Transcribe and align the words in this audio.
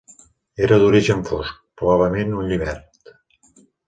Era 0.67 0.77
d'origen 0.83 1.19
fosc, 1.29 1.59
probablement 1.81 2.33
un 2.39 2.49
llibert. 2.53 3.13